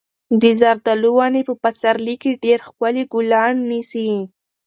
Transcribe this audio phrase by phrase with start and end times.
[0.41, 4.09] د زردالو ونې په پسرلي کې ډېر ښکلي ګلان نیسي.